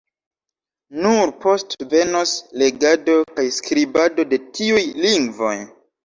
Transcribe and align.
Nur 1.01 1.31
poste 1.41 1.85
venos 1.91 2.31
legado 2.61 3.17
kaj 3.39 3.45
skribado 3.57 4.25
de 4.31 4.39
tiuj 4.61 4.81
lingvoj. 5.05 5.53